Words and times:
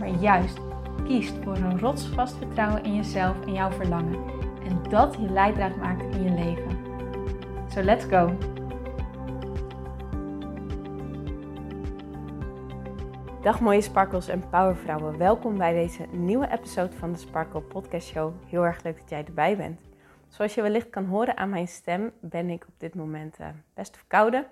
maar 0.00 0.08
juist 0.08 0.58
kiest 1.04 1.34
voor 1.42 1.56
een 1.56 1.78
rotsvast 1.78 2.36
vertrouwen 2.36 2.84
in 2.84 2.94
jezelf 2.94 3.46
en 3.46 3.52
jouw 3.52 3.70
verlangen. 3.70 4.24
En 4.64 4.82
dat 4.88 5.14
je 5.14 5.30
leidraad 5.30 5.76
maakt 5.76 6.14
in 6.14 6.22
je 6.22 6.30
leven. 6.30 6.78
So 7.68 7.82
let's 7.82 8.04
go! 8.04 8.36
Dag 13.42 13.60
mooie 13.60 13.80
sparkles 13.80 14.28
en 14.28 14.48
powervrouwen. 14.48 15.18
Welkom 15.18 15.58
bij 15.58 15.72
deze 15.72 16.06
nieuwe 16.10 16.50
episode 16.50 16.96
van 16.96 17.12
de 17.12 17.18
Sparkle 17.18 17.60
Podcast 17.60 18.08
Show. 18.08 18.32
Heel 18.46 18.64
erg 18.64 18.82
leuk 18.82 18.98
dat 18.98 19.10
jij 19.10 19.24
erbij 19.24 19.56
bent. 19.56 19.80
Zoals 20.28 20.54
je 20.54 20.62
wellicht 20.62 20.90
kan 20.90 21.04
horen 21.04 21.36
aan 21.36 21.50
mijn 21.50 21.68
stem, 21.68 22.12
ben 22.20 22.50
ik 22.50 22.64
op 22.68 22.74
dit 22.78 22.94
moment 22.94 23.40
uh, 23.40 23.46
best 23.74 23.96
verkouden. 23.96 24.46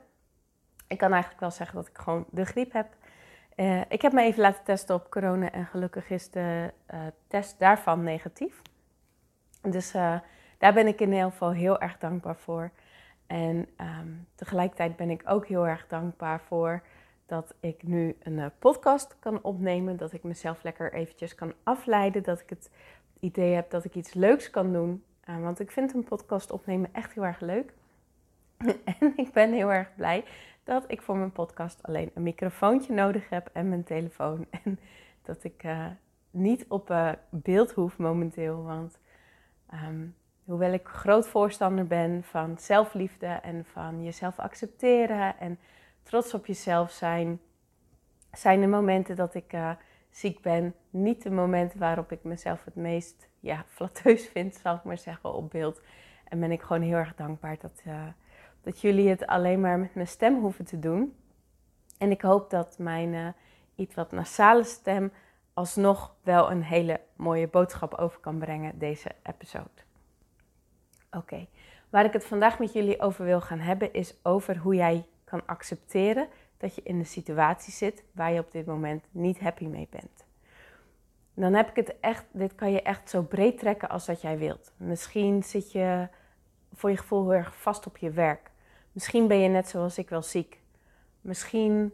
Ik 0.86 0.98
kan 0.98 1.10
eigenlijk 1.10 1.40
wel 1.40 1.50
zeggen 1.50 1.76
dat 1.76 1.88
ik 1.88 1.98
gewoon 1.98 2.24
de 2.30 2.44
griep 2.44 2.72
heb. 2.72 2.97
Uh, 3.60 3.80
ik 3.88 4.02
heb 4.02 4.12
me 4.12 4.22
even 4.22 4.40
laten 4.40 4.64
testen 4.64 4.94
op 4.94 5.10
corona 5.10 5.50
en 5.50 5.66
gelukkig 5.66 6.10
is 6.10 6.30
de 6.30 6.72
uh, 6.94 7.00
test 7.26 7.58
daarvan 7.58 8.02
negatief. 8.02 8.62
Dus 9.62 9.94
uh, 9.94 10.18
daar 10.58 10.72
ben 10.72 10.86
ik 10.86 11.00
in 11.00 11.12
ieder 11.12 11.30
geval 11.30 11.52
heel 11.52 11.80
erg 11.80 11.98
dankbaar 11.98 12.36
voor. 12.36 12.70
En 13.26 13.68
um, 13.80 14.26
tegelijkertijd 14.34 14.96
ben 14.96 15.10
ik 15.10 15.22
ook 15.24 15.46
heel 15.46 15.66
erg 15.66 15.86
dankbaar 15.86 16.40
voor 16.40 16.82
dat 17.26 17.54
ik 17.60 17.82
nu 17.82 18.16
een 18.22 18.50
podcast 18.58 19.16
kan 19.18 19.42
opnemen. 19.42 19.96
Dat 19.96 20.12
ik 20.12 20.22
mezelf 20.22 20.62
lekker 20.62 20.92
eventjes 20.92 21.34
kan 21.34 21.52
afleiden. 21.62 22.22
Dat 22.22 22.40
ik 22.40 22.50
het 22.50 22.70
idee 23.20 23.54
heb 23.54 23.70
dat 23.70 23.84
ik 23.84 23.94
iets 23.94 24.14
leuks 24.14 24.50
kan 24.50 24.72
doen. 24.72 25.04
want 25.24 25.60
ik 25.60 25.70
vind 25.70 25.94
een 25.94 26.04
podcast 26.04 26.50
opnemen 26.50 26.90
echt 26.92 27.12
heel 27.12 27.24
erg 27.24 27.40
leuk. 27.40 27.72
en 29.00 29.12
ik 29.16 29.32
ben 29.32 29.52
heel 29.52 29.72
erg 29.72 29.94
blij 29.94 30.24
dat 30.68 30.84
ik 30.86 31.02
voor 31.02 31.16
mijn 31.16 31.32
podcast 31.32 31.82
alleen 31.82 32.10
een 32.14 32.22
microfoontje 32.22 32.92
nodig 32.92 33.28
heb 33.28 33.50
en 33.52 33.68
mijn 33.68 33.84
telefoon. 33.84 34.46
En 34.64 34.78
dat 35.22 35.44
ik 35.44 35.64
uh, 35.64 35.86
niet 36.30 36.64
op 36.68 36.90
uh, 36.90 37.12
beeld 37.30 37.72
hoef 37.72 37.98
momenteel. 37.98 38.62
Want 38.62 38.98
um, 39.72 40.14
hoewel 40.44 40.72
ik 40.72 40.88
groot 40.88 41.28
voorstander 41.28 41.86
ben 41.86 42.24
van 42.24 42.58
zelfliefde 42.58 43.26
en 43.26 43.64
van 43.64 44.04
jezelf 44.04 44.38
accepteren 44.38 45.38
en 45.38 45.58
trots 46.02 46.34
op 46.34 46.46
jezelf 46.46 46.90
zijn, 46.90 47.40
zijn 48.32 48.60
de 48.60 48.66
momenten 48.66 49.16
dat 49.16 49.34
ik 49.34 49.52
uh, 49.52 49.70
ziek 50.10 50.40
ben 50.40 50.74
niet 50.90 51.22
de 51.22 51.30
momenten 51.30 51.78
waarop 51.78 52.12
ik 52.12 52.22
mezelf 52.22 52.64
het 52.64 52.74
meest 52.74 53.28
ja, 53.40 53.64
flatteus 53.74 54.26
vind, 54.26 54.54
zal 54.54 54.74
ik 54.74 54.84
maar 54.84 54.98
zeggen, 54.98 55.34
op 55.34 55.50
beeld. 55.50 55.80
En 56.24 56.40
ben 56.40 56.52
ik 56.52 56.62
gewoon 56.62 56.82
heel 56.82 56.96
erg 56.96 57.14
dankbaar 57.14 57.56
dat 57.60 57.82
dat 58.68 58.80
jullie 58.80 59.08
het 59.08 59.26
alleen 59.26 59.60
maar 59.60 59.78
met 59.78 59.94
mijn 59.94 60.06
stem 60.06 60.40
hoeven 60.40 60.64
te 60.64 60.78
doen. 60.78 61.16
En 61.98 62.10
ik 62.10 62.22
hoop 62.22 62.50
dat 62.50 62.78
mijn 62.78 63.12
uh, 63.12 63.28
iets 63.74 63.94
wat 63.94 64.12
nasale 64.12 64.64
stem 64.64 65.12
alsnog 65.54 66.14
wel 66.22 66.50
een 66.50 66.62
hele 66.62 67.00
mooie 67.16 67.48
boodschap 67.48 67.94
over 67.94 68.20
kan 68.20 68.38
brengen, 68.38 68.78
deze 68.78 69.10
episode. 69.22 69.82
Oké, 71.10 71.46
waar 71.90 72.04
ik 72.04 72.12
het 72.12 72.24
vandaag 72.24 72.58
met 72.58 72.72
jullie 72.72 73.00
over 73.00 73.24
wil 73.24 73.40
gaan 73.40 73.58
hebben, 73.58 73.92
is 73.92 74.14
over 74.22 74.56
hoe 74.56 74.74
jij 74.74 75.06
kan 75.24 75.42
accepteren 75.46 76.28
dat 76.56 76.74
je 76.74 76.82
in 76.82 76.98
een 76.98 77.06
situatie 77.06 77.72
zit 77.72 78.04
waar 78.12 78.32
je 78.32 78.40
op 78.40 78.52
dit 78.52 78.66
moment 78.66 79.04
niet 79.10 79.40
happy 79.40 79.64
mee 79.64 79.88
bent. 79.90 80.24
Dan 81.34 81.54
heb 81.54 81.68
ik 81.68 81.76
het 81.76 82.00
echt, 82.00 82.24
dit 82.30 82.54
kan 82.54 82.70
je 82.70 82.82
echt 82.82 83.10
zo 83.10 83.22
breed 83.22 83.58
trekken 83.58 83.88
als 83.88 84.06
dat 84.06 84.20
jij 84.20 84.38
wilt. 84.38 84.72
Misschien 84.76 85.42
zit 85.42 85.72
je 85.72 86.08
voor 86.72 86.90
je 86.90 86.96
gevoel 86.96 87.22
heel 87.22 87.38
erg 87.38 87.56
vast 87.56 87.86
op 87.86 87.96
je 87.96 88.10
werk. 88.10 88.50
Misschien 88.98 89.26
ben 89.26 89.38
je 89.38 89.48
net 89.48 89.68
zoals 89.68 89.98
ik 89.98 90.08
wel 90.08 90.22
ziek. 90.22 90.60
Misschien 91.20 91.92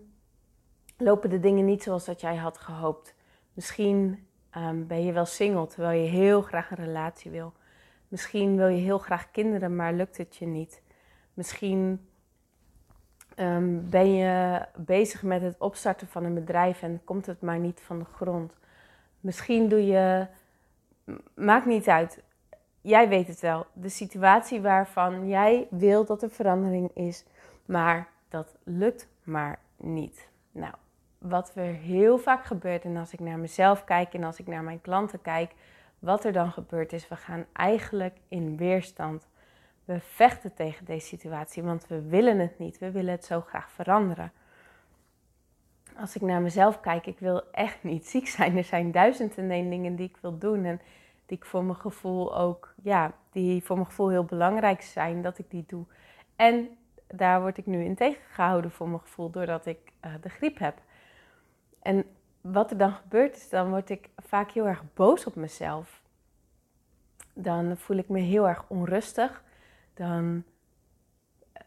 lopen 0.97 1.31
de 1.31 1.41
dingen 1.41 1.65
niet 1.65 1.83
zoals 1.83 2.05
dat 2.05 2.21
jij 2.21 2.37
had 2.37 2.59
gehoopt. 2.59 3.15
Misschien 3.53 4.27
um, 4.57 4.87
ben 4.87 5.05
je 5.05 5.13
wel 5.13 5.25
single 5.25 5.67
terwijl 5.67 6.03
je 6.03 6.09
heel 6.09 6.43
graag 6.43 6.71
een 6.71 6.85
relatie 6.85 7.31
wil. 7.31 7.53
Misschien 8.09 8.57
wil 8.57 8.67
je 8.67 8.81
heel 8.81 8.99
graag 8.99 9.31
kinderen, 9.31 9.77
maar 9.77 9.93
lukt 9.93 10.17
het 10.17 10.37
je 10.37 10.47
niet. 10.47 10.83
Misschien 11.35 12.09
um, 13.37 13.91
ben 13.91 14.15
je 14.15 14.63
bezig 14.77 15.23
met 15.23 15.43
het 15.43 15.59
opstarten 15.59 16.09
van 16.09 16.25
een 16.25 16.35
bedrijf 16.35 16.83
en 16.83 17.01
komt 17.05 17.27
het 17.27 17.41
maar 17.41 17.59
niet 17.59 17.81
van 17.81 17.99
de 17.99 18.05
grond. 18.15 18.53
Misschien 19.21 19.69
doe 19.69 19.87
je. 19.87 20.27
Maakt 21.35 21.67
niet 21.67 21.89
uit 21.89 22.23
jij 22.85 23.09
weet 23.09 23.27
het 23.27 23.41
wel, 23.41 23.67
de 23.73 23.89
situatie 23.89 24.61
waarvan 24.61 25.29
jij 25.29 25.67
wil 25.71 26.05
dat 26.05 26.23
er 26.23 26.31
verandering 26.31 26.91
is, 26.95 27.25
maar 27.65 28.09
dat 28.29 28.57
lukt 28.63 29.09
maar 29.23 29.59
niet. 29.77 30.29
Nou, 30.51 30.75
wat 31.19 31.53
er 31.55 31.75
heel 31.75 32.19
vaak 32.19 32.45
gebeurt, 32.45 32.85
en 32.85 32.97
als 32.97 33.13
ik 33.13 33.21
naar 33.21 33.39
mezelf 33.39 33.85
kijk 33.85 34.15
en 34.15 34.25
als 34.25 34.39
ik 34.39 34.47
naar 34.47 34.63
mijn 34.63 34.81
klanten 34.81 35.23
kijk, 35.23 35.53
wat 35.99 36.25
er 36.25 36.33
dan 36.33 36.53
gebeurt 36.53 36.93
is, 36.93 37.09
we 37.09 37.17
gaan 37.17 37.47
eigenlijk 37.53 38.17
in 38.29 38.57
weerstand. 38.57 39.27
We 39.85 40.01
vechten 40.01 40.55
tegen 40.55 40.85
deze 40.85 41.07
situatie, 41.07 41.63
want 41.63 41.87
we 41.87 42.03
willen 42.03 42.39
het 42.39 42.59
niet. 42.59 42.79
We 42.79 42.91
willen 42.91 43.13
het 43.13 43.25
zo 43.25 43.41
graag 43.41 43.71
veranderen. 43.71 44.33
Als 45.97 46.17
ik 46.17 46.23
naar 46.23 46.41
mezelf 46.41 46.81
kijk, 46.81 47.07
ik 47.07 47.19
wil 47.19 47.43
echt 47.53 47.83
niet 47.83 48.07
ziek 48.15 48.29
zijn. 48.29 48.57
Er 48.57 48.65
zijn 48.65 48.91
duizenden 48.91 49.71
dingen 49.71 49.97
die 49.97 50.09
ik 50.09 50.17
wil 50.21 50.39
doen. 50.39 50.65
En 50.65 50.81
die 51.27 51.39
voor 51.41 51.65
mijn 51.65 51.79
gevoel 51.79 52.37
ook, 52.37 52.75
ja, 52.83 53.13
die 53.31 53.65
voor 53.65 53.77
mijn 53.77 53.89
gevoel 53.89 54.09
heel 54.09 54.25
belangrijk 54.25 54.83
zijn 54.83 55.23
dat 55.23 55.39
ik 55.39 55.51
die 55.51 55.65
doe. 55.67 55.85
En 56.37 56.69
daar 57.07 57.41
word 57.41 57.59
ik 57.59 57.67
nu 57.67 57.85
in 57.85 57.95
tegengehouden 57.95 58.71
voor 58.71 58.89
mijn 58.89 59.01
gevoel 59.01 59.31
doordat 59.31 59.67
ik 59.67 59.93
uh, 60.05 60.13
de 60.21 60.29
griep 60.29 60.59
heb. 60.59 60.79
En 61.83 62.05
wat 62.41 62.71
er 62.71 62.77
dan 62.77 62.93
gebeurt 62.93 63.37
is, 63.37 63.49
dan 63.49 63.71
word 63.71 63.91
ik 63.91 64.09
vaak 64.17 64.51
heel 64.51 64.67
erg 64.67 64.83
boos 64.95 65.27
op 65.27 65.35
mezelf. 65.35 66.03
Dan 67.33 67.77
voel 67.77 67.97
ik 67.97 68.09
me 68.09 68.19
heel 68.19 68.49
erg 68.49 68.65
onrustig. 68.69 69.43
Dan, 69.95 70.45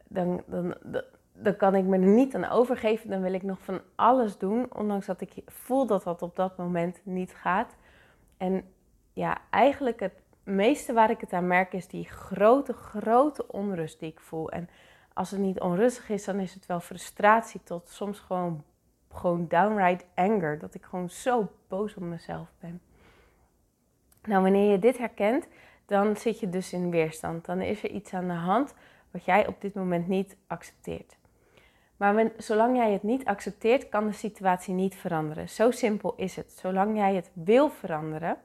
dan, 0.08 0.44
dan, 0.46 0.76
dan, 0.84 1.04
dan 1.34 1.56
kan 1.56 1.76
ik 1.76 1.84
me 1.84 1.98
er 1.98 2.08
niet 2.08 2.36
aan 2.36 2.50
overgeven. 2.50 3.10
Dan 3.10 3.22
wil 3.22 3.34
ik 3.34 3.44
nog 3.44 3.60
van 3.60 3.82
alles 3.96 4.38
doen, 4.38 4.74
ondanks 4.74 5.06
dat 5.06 5.22
ik 5.22 5.34
voel 5.46 5.86
dat 5.86 6.04
dat 6.04 6.22
op 6.22 6.36
dat 6.36 6.58
moment 6.58 7.00
niet 7.04 7.34
gaat. 7.36 7.76
En 8.38 8.64
ja, 9.18 9.38
eigenlijk 9.50 10.00
het 10.00 10.22
meeste 10.44 10.94
waar 10.94 11.10
ik 11.10 11.22
het 11.22 11.34
aan 11.34 11.48
merk 11.48 11.74
is 11.74 11.88
die 11.88 12.06
grote, 12.06 12.74
grote 12.74 13.48
onrust 13.48 14.00
die 14.00 14.12
ik 14.12 14.20
voel. 14.20 14.50
En 14.52 14.70
als 15.14 15.32
het 15.32 15.40
niet 15.40 15.60
onrustig 15.60 16.10
is, 16.10 16.26
dan 16.26 16.40
is 16.40 16.54
het 16.54 16.66
wel 16.66 16.80
frustratie 16.80 17.64
tot 17.64 17.90
soms 17.90 18.20
gewoon, 18.20 18.64
gewoon 19.12 19.48
downright 19.48 20.06
anger. 20.16 20.60
Dat 20.60 20.74
ik 20.74 20.84
gewoon 20.84 21.10
zo 21.10 21.52
boos 21.68 21.96
op 21.96 22.04
mezelf 22.04 22.48
ben. 22.60 22.82
Nou, 24.24 24.44
wanneer 24.44 24.72
je 24.72 24.80
dit 24.80 24.98
herkent, 24.98 25.48
dan 25.86 26.16
zit 26.16 26.40
je 26.40 26.50
dus 26.50 26.74
in 26.74 26.90
weerstand. 26.90 27.46
Dan 27.46 27.62
is 27.62 27.84
er 27.84 27.90
iets 27.90 28.14
aan 28.14 28.28
de 28.28 28.34
hand 28.34 28.74
wat 29.12 29.26
jij 29.26 29.48
op 29.48 29.62
dit 29.62 29.74
moment 29.74 30.08
niet 30.08 30.38
accepteert. 30.48 31.18
Maar 31.96 32.32
zolang 32.38 32.76
jij 32.76 32.92
het 32.92 33.04
niet 33.04 33.26
accepteert, 33.26 33.90
kan 33.90 34.06
de 34.06 34.14
situatie 34.14 34.74
niet 34.74 34.96
veranderen. 34.96 35.50
Zo 35.50 35.72
simpel 35.72 36.14
is 36.16 36.36
het. 36.36 36.52
Zolang 36.52 36.98
jij 36.98 37.16
het 37.16 37.32
wil 37.34 37.70
veranderen, 37.70 38.38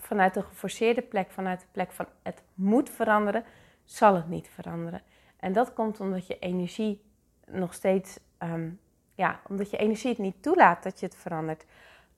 vanuit 0.00 0.36
een 0.36 0.44
geforceerde 0.44 1.02
plek, 1.02 1.30
vanuit 1.30 1.60
de 1.60 1.66
plek 1.70 1.92
van 1.92 2.06
het 2.22 2.42
moet 2.54 2.90
veranderen, 2.90 3.44
zal 3.84 4.14
het 4.14 4.28
niet 4.28 4.48
veranderen. 4.48 5.02
En 5.36 5.52
dat 5.52 5.72
komt 5.72 6.00
omdat 6.00 6.26
je 6.26 6.38
energie 6.38 7.02
nog 7.46 7.74
steeds, 7.74 8.18
um, 8.38 8.80
ja, 9.14 9.40
omdat 9.48 9.70
je 9.70 9.76
energie 9.76 10.10
het 10.10 10.18
niet 10.18 10.42
toelaat 10.42 10.82
dat 10.82 11.00
je 11.00 11.06
het 11.06 11.16
verandert. 11.16 11.64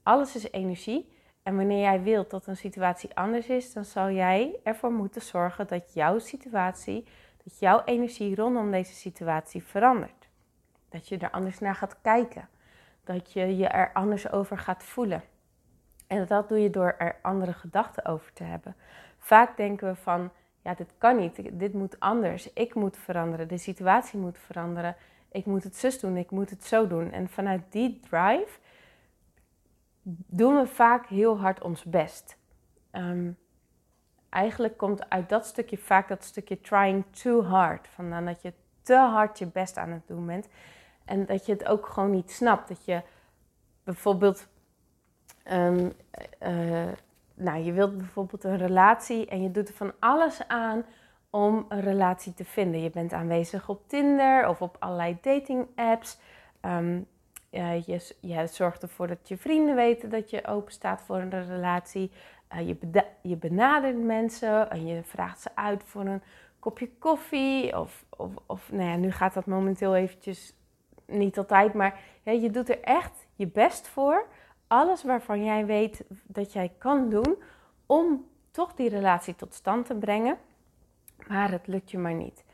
Alles 0.02 0.36
is 0.36 0.50
energie. 0.50 1.10
En 1.42 1.56
wanneer 1.56 1.80
jij 1.80 2.02
wilt 2.02 2.30
dat 2.30 2.46
een 2.46 2.56
situatie 2.56 3.16
anders 3.16 3.46
is, 3.46 3.72
dan 3.72 3.84
zal 3.84 4.10
jij 4.10 4.60
ervoor 4.62 4.92
moeten 4.92 5.22
zorgen 5.22 5.66
dat 5.66 5.94
jouw 5.94 6.18
situatie, 6.18 7.06
dat 7.44 7.58
jouw 7.58 7.82
energie 7.84 8.34
rondom 8.34 8.70
deze 8.70 8.94
situatie 8.94 9.62
verandert. 9.62 10.28
Dat 10.88 11.08
je 11.08 11.18
er 11.18 11.30
anders 11.30 11.58
naar 11.58 11.74
gaat 11.74 12.00
kijken. 12.00 12.48
Dat 13.04 13.32
je 13.32 13.56
je 13.56 13.66
er 13.66 13.92
anders 13.92 14.30
over 14.30 14.58
gaat 14.58 14.84
voelen. 14.84 15.22
En 16.12 16.26
dat 16.26 16.48
doe 16.48 16.58
je 16.58 16.70
door 16.70 16.94
er 16.98 17.16
andere 17.22 17.52
gedachten 17.52 18.04
over 18.04 18.32
te 18.32 18.44
hebben. 18.44 18.74
Vaak 19.18 19.56
denken 19.56 19.88
we 19.88 19.94
van, 19.94 20.30
ja, 20.62 20.74
dit 20.74 20.92
kan 20.98 21.16
niet, 21.16 21.58
dit 21.58 21.72
moet 21.72 22.00
anders, 22.00 22.52
ik 22.52 22.74
moet 22.74 22.96
veranderen, 22.96 23.48
de 23.48 23.58
situatie 23.58 24.18
moet 24.18 24.38
veranderen, 24.38 24.96
ik 25.30 25.46
moet 25.46 25.64
het 25.64 25.76
zus 25.76 26.00
doen, 26.00 26.16
ik 26.16 26.30
moet 26.30 26.50
het 26.50 26.64
zo 26.64 26.86
doen. 26.86 27.12
En 27.12 27.28
vanuit 27.28 27.62
die 27.68 28.00
drive 28.00 28.58
doen 30.26 30.56
we 30.56 30.66
vaak 30.66 31.06
heel 31.06 31.38
hard 31.38 31.62
ons 31.62 31.84
best. 31.84 32.36
Ehm, 32.90 33.30
eigenlijk 34.28 34.76
komt 34.76 35.10
uit 35.10 35.28
dat 35.28 35.46
stukje 35.46 35.78
vaak 35.78 36.08
dat 36.08 36.24
stukje 36.24 36.60
trying 36.60 37.04
too 37.10 37.42
hard. 37.42 37.88
Vandaan 37.88 38.24
dat 38.24 38.42
je 38.42 38.52
te 38.82 38.96
hard 38.96 39.38
je 39.38 39.46
best 39.46 39.76
aan 39.76 39.90
het 39.90 40.06
doen 40.06 40.26
bent. 40.26 40.48
En 41.04 41.26
dat 41.26 41.46
je 41.46 41.52
het 41.52 41.66
ook 41.66 41.86
gewoon 41.86 42.10
niet 42.10 42.30
snapt. 42.30 42.68
Dat 42.68 42.84
je 42.84 43.02
bijvoorbeeld, 43.84 44.48
ehm, 45.42 45.90
eh, 46.38 46.88
nou, 47.34 47.62
je 47.64 47.72
wilt 47.72 47.96
bijvoorbeeld 47.98 48.44
een 48.44 48.58
relatie 48.58 49.26
en 49.26 49.42
je 49.42 49.50
doet 49.50 49.68
er 49.68 49.74
van 49.74 49.92
alles 49.98 50.48
aan 50.48 50.84
om 51.30 51.66
een 51.68 51.80
relatie 51.80 52.34
te 52.34 52.44
vinden. 52.44 52.82
Je 52.82 52.90
bent 52.90 53.12
aanwezig 53.12 53.68
op 53.68 53.88
Tinder 53.88 54.48
of 54.48 54.62
op 54.62 54.76
allerlei 54.78 55.18
dating 55.20 55.66
apps. 55.74 56.18
Ehm, 56.60 57.00
je, 57.50 58.14
je, 58.20 58.46
zorgt 58.46 58.82
ervoor 58.82 59.06
dat 59.06 59.28
je 59.28 59.36
vrienden 59.36 59.74
weten 59.74 60.10
dat 60.10 60.30
je 60.30 60.46
open 60.46 60.72
staat 60.72 61.02
voor 61.02 61.16
een 61.16 61.46
relatie. 61.46 62.10
Uh, 62.54 62.68
je, 62.68 63.04
je, 63.22 63.36
benadert 63.36 64.02
mensen 64.02 64.70
en 64.70 64.86
je 64.86 65.02
vraagt 65.02 65.40
ze 65.40 65.50
uit 65.54 65.82
voor 65.84 66.06
een 66.06 66.22
kopje 66.58 66.90
koffie. 66.98 67.78
Of, 67.78 68.04
of, 68.16 68.30
of 68.46 68.72
nou 68.72 68.88
ja, 68.88 68.96
nu 68.96 69.10
gaat 69.10 69.34
dat 69.34 69.46
momenteel 69.46 69.96
eventjes 69.96 70.54
niet 71.06 71.38
altijd, 71.38 71.74
maar 71.74 72.00
je 72.22 72.50
doet 72.50 72.68
er 72.68 72.80
echt 72.80 73.26
je 73.34 73.46
best 73.46 73.88
voor. 73.88 74.26
Alles 74.72 75.02
waarvan 75.02 75.44
jij 75.44 75.66
weet 75.66 76.04
dat 76.26 76.52
jij 76.52 76.72
kan 76.78 77.10
doen 77.10 77.42
om 77.86 78.26
toch 78.50 78.74
die 78.74 78.88
relatie 78.88 79.36
tot 79.36 79.54
stand 79.54 79.86
te 79.86 79.94
brengen. 79.94 80.38
Maar 81.28 81.50
het 81.50 81.66
lukt 81.66 81.90
je 81.90 81.98
maar 81.98 82.14
niet. 82.14 82.44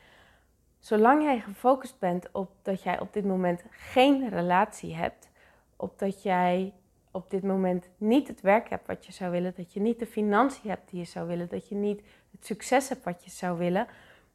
Zolang 0.78 1.22
jij 1.22 1.40
gefocust 1.40 1.98
bent 1.98 2.28
op 2.32 2.50
dat 2.62 2.82
jij 2.82 3.00
op 3.00 3.12
dit 3.12 3.24
moment 3.24 3.64
geen 3.70 4.28
relatie 4.28 4.94
hebt, 4.94 5.30
op 5.76 5.98
dat 5.98 6.22
jij 6.22 6.72
op 7.10 7.30
dit 7.30 7.42
moment 7.42 7.88
niet 7.96 8.28
het 8.28 8.40
werk 8.40 8.68
hebt 8.68 8.86
wat 8.86 9.06
je 9.06 9.12
zou 9.12 9.30
willen, 9.30 9.52
dat 9.56 9.72
je 9.72 9.80
niet 9.80 9.98
de 9.98 10.06
financiën 10.06 10.70
hebt 10.70 10.90
die 10.90 10.98
je 11.00 11.06
zou 11.06 11.26
willen, 11.26 11.48
dat 11.48 11.68
je 11.68 11.74
niet 11.74 12.02
het 12.30 12.46
succes 12.46 12.88
hebt 12.88 13.04
wat 13.04 13.24
je 13.24 13.30
zou 13.30 13.58
willen, 13.58 13.86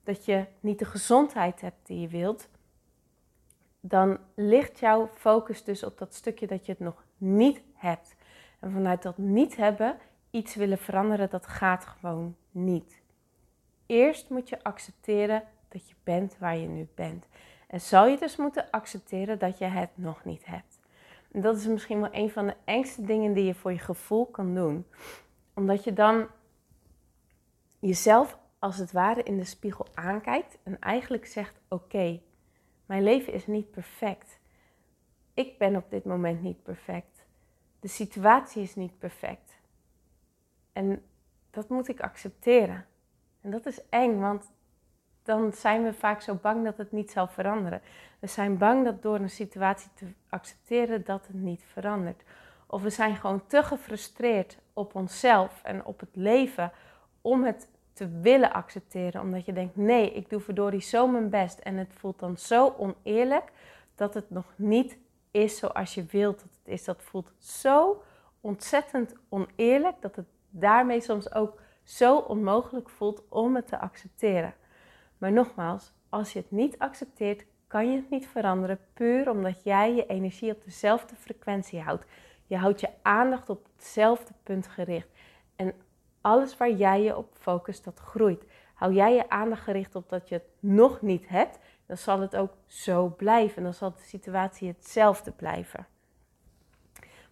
dat 0.03 0.25
je 0.25 0.45
niet 0.59 0.79
de 0.79 0.85
gezondheid 0.85 1.61
hebt 1.61 1.87
die 1.87 1.99
je 1.99 2.07
wilt, 2.07 2.47
dan 3.85 4.17
ligt 4.35 4.79
jouw 4.79 5.07
focus 5.13 5.63
dus 5.63 5.83
op 5.83 5.97
dat 5.97 6.13
stukje 6.13 6.47
dat 6.47 6.65
je 6.65 6.71
het 6.71 6.81
nog 6.81 7.03
niet 7.17 7.61
En 8.59 8.71
vanuit 8.71 9.01
dat 9.01 9.17
niet 9.17 9.55
hebben 9.55 9.97
iets 10.29 10.55
willen 10.55 10.77
veranderen, 10.77 11.29
dat 11.29 11.47
gaat 11.47 11.85
gewoon 11.85 12.35
niet. 12.51 13.01
Eerst 13.85 14.29
moet 14.29 14.49
je 14.49 14.63
accepteren 14.63 15.43
dat 15.67 15.89
je 15.89 15.95
bent 16.03 16.37
waar 16.37 16.57
je 16.57 16.67
nu 16.67 16.87
bent. 16.95 17.25
En 17.67 17.81
zal 17.81 18.07
je 18.07 18.17
dus 18.17 18.35
moeten 18.35 18.69
accepteren 18.71 19.39
dat 19.39 19.57
je 19.57 19.65
het 19.65 19.89
nog 19.95 20.25
niet 20.25 20.45
hebt. 20.45 20.79
En 21.31 21.41
dat 21.41 21.57
is 21.57 21.67
misschien 21.67 21.99
wel 21.99 22.09
een 22.11 22.29
van 22.29 22.47
de 22.47 22.55
engste 22.63 23.01
dingen 23.01 23.33
die 23.33 23.45
je 23.45 23.55
voor 23.55 23.71
je 23.71 23.79
gevoel 23.79 24.25
kan 24.25 24.55
doen. 24.55 24.85
Omdat 25.53 25.83
je 25.83 25.93
dan 25.93 26.27
jezelf 27.79 28.37
als 28.59 28.77
het 28.77 28.91
ware 28.91 29.23
in 29.23 29.37
de 29.37 29.43
spiegel 29.43 29.87
aankijkt 29.93 30.57
en 30.63 30.79
eigenlijk 30.79 31.25
zegt: 31.25 31.59
Oké, 31.67 32.19
mijn 32.85 33.03
leven 33.03 33.33
is 33.33 33.47
niet 33.47 33.71
perfect. 33.71 34.39
Ik 35.33 35.57
ben 35.57 35.75
op 35.75 35.89
dit 35.89 36.05
moment 36.05 36.41
niet 36.41 36.63
perfect. 36.63 37.12
De 37.83 37.89
situatie 37.89 38.63
is 38.63 38.75
niet 38.75 38.97
perfect. 38.97 39.53
En 40.73 41.03
dat 41.49 41.69
moet 41.69 41.87
ik 41.87 41.99
accepteren. 42.01 42.85
En 43.41 43.51
dat 43.51 43.65
is 43.65 43.89
eng, 43.89 44.19
want 44.19 44.51
dan 45.23 45.53
zijn 45.53 45.83
we 45.83 45.93
vaak 45.93 46.21
zo 46.21 46.35
bang 46.35 46.63
dat 46.63 46.77
het 46.77 46.91
niet 46.91 47.11
zal 47.11 47.27
veranderen. 47.27 47.81
We 48.19 48.27
zijn 48.27 48.57
bang 48.57 48.85
dat 48.85 49.01
door 49.01 49.15
een 49.15 49.29
situatie 49.29 49.89
te 49.93 50.05
accepteren 50.29 51.05
dat 51.05 51.27
het 51.27 51.35
niet 51.35 51.63
verandert. 51.71 52.23
Of 52.67 52.81
we 52.81 52.89
zijn 52.89 53.15
gewoon 53.15 53.47
te 53.47 53.63
gefrustreerd 53.63 54.57
op 54.73 54.95
onszelf 54.95 55.61
en 55.63 55.85
op 55.85 55.99
het 55.99 56.15
leven 56.15 56.71
om 57.21 57.43
het 57.43 57.67
te 57.93 58.19
willen 58.19 58.53
accepteren. 58.53 59.21
Omdat 59.21 59.45
je 59.45 59.53
denkt, 59.53 59.75
nee, 59.75 60.13
ik 60.13 60.29
doe 60.29 60.39
verdorie 60.39 60.81
zo 60.81 61.07
mijn 61.07 61.29
best. 61.29 61.59
En 61.59 61.77
het 61.77 61.93
voelt 61.93 62.19
dan 62.19 62.37
zo 62.37 62.75
oneerlijk 62.77 63.51
dat 63.95 64.13
het 64.13 64.29
nog 64.29 64.53
niet 64.55 64.97
is 65.31 65.57
zoals 65.57 65.93
je 65.93 66.05
wilt 66.05 66.45
is. 66.67 66.83
Dat 66.83 67.01
voelt 67.01 67.33
zo 67.37 68.03
ontzettend 68.41 69.15
oneerlijk 69.29 70.01
dat 70.01 70.15
het 70.15 70.27
daarmee 70.49 71.01
soms 71.01 71.33
ook 71.33 71.61
zo 71.83 72.17
onmogelijk 72.17 72.89
voelt 72.89 73.23
om 73.29 73.55
het 73.55 73.67
te 73.67 73.79
accepteren. 73.79 74.53
Maar 75.17 75.31
nogmaals, 75.31 75.93
als 76.09 76.33
je 76.33 76.39
het 76.39 76.51
niet 76.51 76.79
accepteert, 76.79 77.45
kan 77.67 77.91
je 77.91 77.95
het 77.95 78.09
niet 78.09 78.27
veranderen 78.27 78.79
puur 78.93 79.29
omdat 79.29 79.63
jij 79.63 79.95
je 79.95 80.05
energie 80.05 80.51
op 80.51 80.63
dezelfde 80.63 81.15
frequentie 81.15 81.81
houdt. 81.81 82.05
Je 82.47 82.57
houdt 82.57 82.79
je 82.79 82.89
aandacht 83.01 83.49
op 83.49 83.67
hetzelfde 83.75 84.33
punt 84.43 84.67
gericht. 84.67 85.07
En 85.55 85.73
alles 86.21 86.57
waar 86.57 86.71
jij 86.71 87.03
je 87.03 87.17
op 87.17 87.35
focust, 87.39 87.83
dat 87.83 87.99
groeit. 87.99 88.45
Hou 88.73 88.93
jij 88.93 89.15
je 89.15 89.29
aandacht 89.29 89.61
gericht 89.61 89.95
op 89.95 90.09
dat 90.09 90.29
je 90.29 90.35
het 90.35 90.47
nog 90.59 91.01
niet 91.01 91.27
hebt, 91.27 91.59
dan 91.85 91.97
zal 91.97 92.19
het 92.19 92.35
ook 92.35 92.53
zo 92.65 93.09
blijven. 93.17 93.63
Dan 93.63 93.73
zal 93.73 93.91
de 93.91 94.01
situatie 94.01 94.67
hetzelfde 94.67 95.31
blijven. 95.31 95.87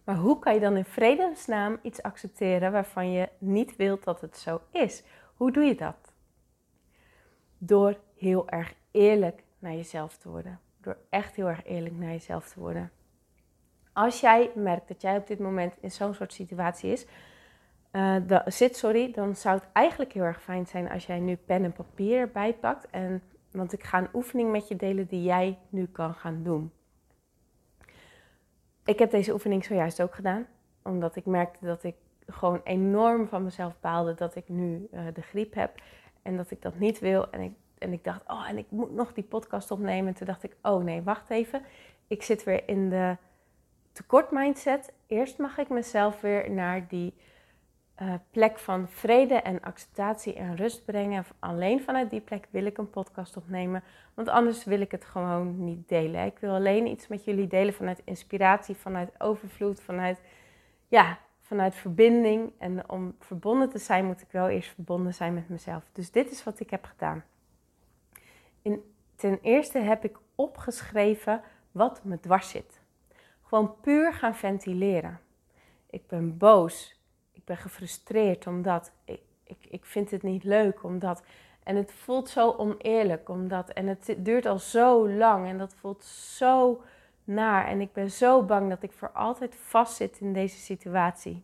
Maar 0.04 0.16
hoe 0.16 0.38
kan 0.38 0.54
je 0.54 0.60
dan 0.60 0.76
in 0.76 0.84
vredesnaam 0.84 1.78
iets 1.82 2.02
accepteren 2.02 2.72
waarvan 2.72 3.12
je 3.12 3.28
niet 3.38 3.76
wilt 3.76 4.04
dat 4.04 4.20
het 4.20 4.36
zo 4.36 4.60
is? 4.70 5.02
Hoe 5.34 5.52
doe 5.52 5.64
je 5.64 5.74
dat? 5.74 6.12
Door 7.58 7.96
heel 8.16 8.48
erg 8.48 8.74
eerlijk 8.90 9.42
naar 9.58 9.72
jezelf 9.72 10.16
te 10.16 10.28
worden. 10.28 10.60
Door 10.80 10.96
echt 11.08 11.34
heel 11.34 11.48
erg 11.48 11.64
eerlijk 11.64 11.94
naar 11.94 12.10
jezelf 12.10 12.48
te 12.48 12.60
worden. 12.60 12.90
Als 13.92 14.20
jij 14.20 14.50
merkt 14.54 14.88
dat 14.88 15.02
jij 15.02 15.16
op 15.16 15.26
dit 15.26 15.38
moment 15.38 15.74
in 15.80 15.90
zo'n 15.90 16.14
soort 16.14 16.32
situatie 16.32 16.92
is, 16.92 17.06
uh, 17.92 18.40
zit, 18.46 18.76
sorry, 18.76 19.12
dan 19.12 19.36
zou 19.36 19.54
het 19.58 19.68
eigenlijk 19.72 20.12
heel 20.12 20.22
erg 20.22 20.42
fijn 20.42 20.66
zijn 20.66 20.90
als 20.90 21.06
jij 21.06 21.18
nu 21.18 21.36
pen 21.36 21.64
en 21.64 21.72
papier 21.72 22.18
erbij 22.18 22.54
pakt. 22.54 22.90
En, 22.90 23.22
want 23.50 23.72
ik 23.72 23.82
ga 23.82 23.98
een 23.98 24.14
oefening 24.14 24.50
met 24.50 24.68
je 24.68 24.76
delen 24.76 25.06
die 25.06 25.22
jij 25.22 25.58
nu 25.68 25.86
kan 25.86 26.14
gaan 26.14 26.42
doen. 26.42 26.72
Ik 28.84 28.98
heb 28.98 29.10
deze 29.10 29.32
oefening 29.32 29.64
zojuist 29.64 30.02
ook 30.02 30.14
gedaan, 30.14 30.46
omdat 30.82 31.16
ik 31.16 31.26
merkte 31.26 31.66
dat 31.66 31.84
ik 31.84 31.94
gewoon 32.26 32.60
enorm 32.64 33.28
van 33.28 33.44
mezelf 33.44 33.80
baalde 33.80 34.14
dat 34.14 34.36
ik 34.36 34.48
nu 34.48 34.88
uh, 34.94 35.00
de 35.14 35.22
griep 35.22 35.54
heb 35.54 35.82
en 36.22 36.36
dat 36.36 36.50
ik 36.50 36.62
dat 36.62 36.78
niet 36.78 36.98
wil. 36.98 37.30
En 37.30 37.40
ik, 37.40 37.52
en 37.78 37.92
ik 37.92 38.04
dacht, 38.04 38.20
oh, 38.26 38.48
en 38.48 38.58
ik 38.58 38.66
moet 38.68 38.94
nog 38.94 39.12
die 39.12 39.24
podcast 39.24 39.70
opnemen. 39.70 40.06
En 40.06 40.14
toen 40.14 40.26
dacht 40.26 40.42
ik, 40.42 40.56
oh 40.62 40.84
nee, 40.84 41.02
wacht 41.02 41.30
even. 41.30 41.62
Ik 42.06 42.22
zit 42.22 42.44
weer 42.44 42.68
in 42.68 42.88
de 42.88 43.16
tekort 43.92 44.30
mindset. 44.30 44.92
Eerst 45.06 45.38
mag 45.38 45.58
ik 45.58 45.68
mezelf 45.68 46.20
weer 46.20 46.50
naar 46.50 46.88
die 46.88 47.14
uh, 48.00 48.14
plek 48.30 48.58
van 48.58 48.88
vrede 48.88 49.34
en 49.34 49.60
acceptatie 49.60 50.34
en 50.34 50.56
rust 50.56 50.84
brengen. 50.84 51.24
Alleen 51.38 51.82
vanuit 51.82 52.10
die 52.10 52.20
plek 52.20 52.46
wil 52.50 52.64
ik 52.64 52.78
een 52.78 52.90
podcast 52.90 53.36
opnemen. 53.36 53.82
Want 54.14 54.28
anders 54.28 54.64
wil 54.64 54.80
ik 54.80 54.90
het 54.90 55.04
gewoon 55.04 55.64
niet 55.64 55.88
delen. 55.88 56.24
Ik 56.24 56.38
wil 56.38 56.54
alleen 56.54 56.86
iets 56.86 57.08
met 57.08 57.24
jullie 57.24 57.46
delen 57.46 57.74
vanuit 57.74 58.02
inspiratie, 58.04 58.74
vanuit 58.74 59.20
overvloed, 59.20 59.80
vanuit, 59.80 60.20
ja, 60.88 61.18
vanuit 61.40 61.74
verbinding. 61.74 62.52
En 62.58 62.90
om 62.90 63.14
verbonden 63.18 63.70
te 63.70 63.78
zijn, 63.78 64.04
moet 64.04 64.20
ik 64.20 64.30
wel 64.30 64.48
eerst 64.48 64.74
verbonden 64.74 65.14
zijn 65.14 65.34
met 65.34 65.48
mezelf. 65.48 65.82
Dus 65.92 66.10
dit 66.10 66.30
is 66.30 66.44
wat 66.44 66.60
ik 66.60 66.70
heb 66.70 66.84
gedaan. 66.84 67.24
In, 68.62 68.94
ten 69.16 69.38
eerste 69.42 69.78
heb 69.78 70.04
ik 70.04 70.18
opgeschreven 70.34 71.42
wat 71.72 72.04
me 72.04 72.20
dwars 72.20 72.50
zit. 72.50 72.80
Gewoon 73.42 73.80
puur 73.80 74.12
gaan 74.12 74.34
ventileren. 74.34 75.20
Ik 75.90 76.06
ben 76.06 76.38
boos 76.38 77.01
ik 77.42 77.48
ben 77.48 77.56
gefrustreerd 77.56 78.46
omdat 78.46 78.92
ik, 79.04 79.20
ik, 79.44 79.66
ik 79.70 79.84
vind 79.84 80.10
het 80.10 80.22
niet 80.22 80.44
leuk, 80.44 80.82
omdat. 80.82 81.22
En 81.62 81.76
het 81.76 81.92
voelt 81.92 82.28
zo 82.28 82.54
oneerlijk, 82.56 83.28
omdat. 83.28 83.70
En 83.70 83.86
het 83.86 84.14
duurt 84.18 84.46
al 84.46 84.58
zo 84.58 85.08
lang 85.08 85.46
en 85.46 85.58
dat 85.58 85.74
voelt 85.74 86.04
zo 86.04 86.82
naar. 87.24 87.66
En 87.66 87.80
ik 87.80 87.92
ben 87.92 88.10
zo 88.10 88.42
bang 88.42 88.68
dat 88.68 88.82
ik 88.82 88.92
voor 88.92 89.10
altijd 89.10 89.56
vastzit 89.56 90.20
in 90.20 90.32
deze 90.32 90.58
situatie. 90.58 91.42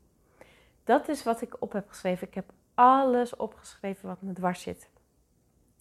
Dat 0.84 1.08
is 1.08 1.24
wat 1.24 1.42
ik 1.42 1.56
op 1.58 1.72
heb 1.72 1.88
geschreven. 1.88 2.26
Ik 2.26 2.34
heb 2.34 2.50
alles 2.74 3.36
opgeschreven 3.36 4.08
wat 4.08 4.22
me 4.22 4.32
dwars 4.32 4.62
zit. 4.62 4.90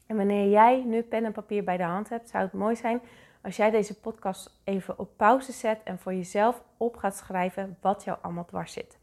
En 0.06 0.18
wanneer 0.18 0.50
jij 0.50 0.84
nu 0.84 1.02
pen 1.02 1.26
en 1.26 1.32
papier 1.32 1.64
bij 1.64 1.78
de 1.78 1.84
hand 1.84 2.10
hebt, 2.10 2.30
zou 2.30 2.44
het 2.44 2.54
mooi 2.54 2.76
zijn 2.76 3.02
als 3.42 3.56
jij 3.56 3.72
deze 3.72 4.00
podcast 4.00 4.60
even 4.64 5.00
op 5.00 5.10
pauze 5.18 5.52
zet 5.52 5.80
en 5.84 6.00
voor 6.00 6.14
jezelf 6.14 6.64
op 6.78 6.98
gaat 6.98 7.16
schrijven 7.16 7.78
wat 7.82 8.04
jou 8.04 8.18
allemaal 8.22 8.46
dwars 8.46 8.74
zit. 8.74 8.98